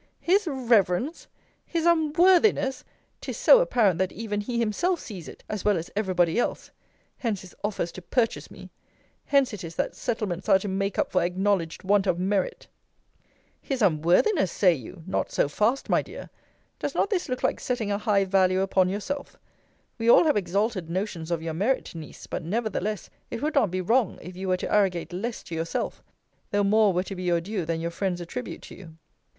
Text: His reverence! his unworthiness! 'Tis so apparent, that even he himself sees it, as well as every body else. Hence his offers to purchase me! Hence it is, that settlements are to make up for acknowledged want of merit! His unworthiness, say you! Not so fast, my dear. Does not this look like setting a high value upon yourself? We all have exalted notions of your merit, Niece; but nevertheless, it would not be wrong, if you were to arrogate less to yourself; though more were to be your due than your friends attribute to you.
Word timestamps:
His 0.19 0.47
reverence! 0.47 1.27
his 1.63 1.85
unworthiness! 1.85 2.83
'Tis 3.21 3.37
so 3.37 3.59
apparent, 3.59 3.99
that 3.99 4.11
even 4.11 4.41
he 4.41 4.57
himself 4.57 4.99
sees 4.99 5.27
it, 5.27 5.43
as 5.47 5.63
well 5.63 5.77
as 5.77 5.91
every 5.95 6.15
body 6.15 6.39
else. 6.39 6.71
Hence 7.19 7.41
his 7.41 7.53
offers 7.63 7.91
to 7.91 8.01
purchase 8.01 8.49
me! 8.49 8.71
Hence 9.25 9.53
it 9.53 9.63
is, 9.63 9.75
that 9.75 9.95
settlements 9.95 10.49
are 10.49 10.57
to 10.57 10.67
make 10.67 10.97
up 10.97 11.11
for 11.11 11.21
acknowledged 11.23 11.83
want 11.83 12.07
of 12.07 12.17
merit! 12.17 12.65
His 13.61 13.83
unworthiness, 13.83 14.51
say 14.51 14.73
you! 14.73 15.03
Not 15.05 15.31
so 15.31 15.47
fast, 15.47 15.87
my 15.87 16.01
dear. 16.01 16.31
Does 16.79 16.95
not 16.95 17.11
this 17.11 17.29
look 17.29 17.43
like 17.43 17.59
setting 17.59 17.91
a 17.91 17.99
high 17.99 18.25
value 18.25 18.61
upon 18.61 18.89
yourself? 18.89 19.37
We 19.99 20.09
all 20.09 20.23
have 20.23 20.35
exalted 20.35 20.89
notions 20.89 21.29
of 21.29 21.43
your 21.43 21.53
merit, 21.53 21.93
Niece; 21.93 22.25
but 22.25 22.41
nevertheless, 22.43 23.11
it 23.29 23.43
would 23.43 23.53
not 23.53 23.69
be 23.69 23.81
wrong, 23.81 24.17
if 24.19 24.35
you 24.35 24.47
were 24.47 24.57
to 24.57 24.73
arrogate 24.73 25.13
less 25.13 25.43
to 25.43 25.53
yourself; 25.53 26.01
though 26.49 26.63
more 26.63 26.91
were 26.91 27.03
to 27.03 27.15
be 27.15 27.21
your 27.21 27.39
due 27.39 27.65
than 27.65 27.79
your 27.81 27.91
friends 27.91 28.19
attribute 28.19 28.63
to 28.63 28.75
you. 28.75 28.97